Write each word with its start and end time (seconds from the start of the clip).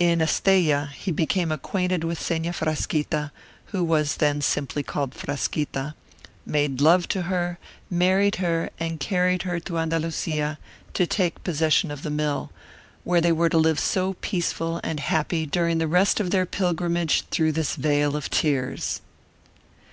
In 0.00 0.20
Estella 0.20 0.90
he 0.96 1.12
became 1.12 1.52
acquainted 1.52 2.02
with 2.02 2.18
Seña 2.18 2.52
Frasquita, 2.52 3.30
who 3.66 3.84
was 3.84 4.16
then 4.16 4.40
simply 4.40 4.82
called 4.82 5.14
Frasquita; 5.14 5.94
made 6.44 6.80
love 6.80 7.06
to 7.10 7.22
her, 7.30 7.60
married 7.88 8.34
her, 8.42 8.70
and 8.80 8.98
carried 8.98 9.42
her 9.42 9.60
to 9.60 9.78
Andalusia 9.78 10.58
to 10.94 11.06
take 11.06 11.44
possession 11.44 11.92
of 11.92 12.02
the 12.02 12.10
mill, 12.10 12.50
where 13.04 13.20
they 13.20 13.30
were 13.30 13.48
to 13.50 13.56
live 13.58 13.78
so 13.78 14.14
peaceful 14.14 14.80
and 14.82 14.98
happy 14.98 15.46
during 15.46 15.78
the 15.78 15.86
rest 15.86 16.18
of 16.18 16.32
their 16.32 16.44
pilgrimage 16.44 17.22
through 17.30 17.52
this 17.52 17.76
vale 17.76 18.16
of 18.16 18.28
tears. 18.30 19.00